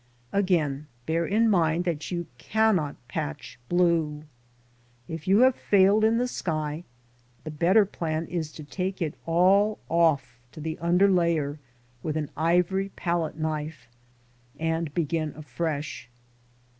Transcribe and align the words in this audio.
Again 0.33 0.87
bear 1.05 1.27
in 1.27 1.47
mind 1.47 1.83
that 1.85 2.09
you 2.09 2.25
cannot 2.39 2.95
patch 3.07 3.59
blue. 3.69 4.23
If 5.07 5.27
you 5.27 5.41
have 5.41 5.53
failed 5.55 6.03
in 6.03 6.17
the 6.17 6.27
sky, 6.27 6.85
the 7.43 7.51
better 7.51 7.85
plan 7.85 8.25
is 8.25 8.51
to 8.53 8.63
take 8.63 8.99
it 8.99 9.13
all 9.27 9.77
off 9.89 10.39
to 10.53 10.59
the 10.59 10.79
under 10.79 11.07
layer 11.07 11.59
with 12.01 12.17
an 12.17 12.31
ivory 12.35 12.89
palette 12.95 13.37
knife 13.37 13.87
and 14.57 14.91
begin 14.95 15.35
afresh. 15.35 16.09